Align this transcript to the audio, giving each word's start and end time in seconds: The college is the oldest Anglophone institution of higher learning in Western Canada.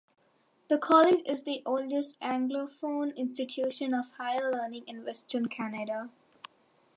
The 0.67 0.79
college 0.79 1.21
is 1.27 1.43
the 1.43 1.61
oldest 1.63 2.19
Anglophone 2.21 3.15
institution 3.15 3.93
of 3.93 4.13
higher 4.13 4.51
learning 4.51 4.85
in 4.87 5.05
Western 5.05 5.45
Canada. 5.47 6.09